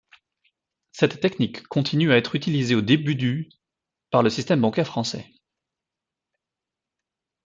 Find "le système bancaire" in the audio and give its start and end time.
4.23-4.87